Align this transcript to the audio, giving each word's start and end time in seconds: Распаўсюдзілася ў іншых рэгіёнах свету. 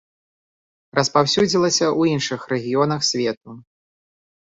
Распаўсюдзілася 0.99 1.85
ў 1.99 2.17
іншых 2.17 2.41
рэгіёнах 2.57 3.01
свету. 3.13 3.49